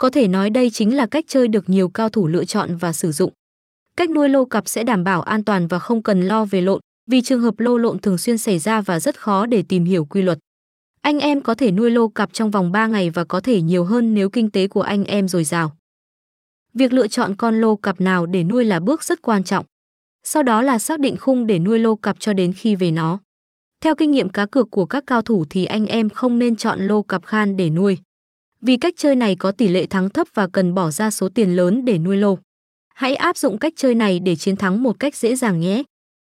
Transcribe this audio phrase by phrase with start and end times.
[0.00, 2.92] Có thể nói đây chính là cách chơi được nhiều cao thủ lựa chọn và
[2.92, 3.32] sử dụng.
[3.96, 6.80] Cách nuôi lô cặp sẽ đảm bảo an toàn và không cần lo về lộn,
[7.10, 10.04] vì trường hợp lô lộn thường xuyên xảy ra và rất khó để tìm hiểu
[10.04, 10.38] quy luật.
[11.00, 13.84] Anh em có thể nuôi lô cặp trong vòng 3 ngày và có thể nhiều
[13.84, 15.76] hơn nếu kinh tế của anh em dồi dào.
[16.74, 19.64] Việc lựa chọn con lô cặp nào để nuôi là bước rất quan trọng.
[20.24, 23.18] Sau đó là xác định khung để nuôi lô cặp cho đến khi về nó.
[23.80, 26.80] Theo kinh nghiệm cá cược của các cao thủ thì anh em không nên chọn
[26.80, 27.98] lô cặp khan để nuôi.
[28.62, 31.56] Vì cách chơi này có tỷ lệ thắng thấp và cần bỏ ra số tiền
[31.56, 32.38] lớn để nuôi lô.
[32.94, 35.82] Hãy áp dụng cách chơi này để chiến thắng một cách dễ dàng nhé.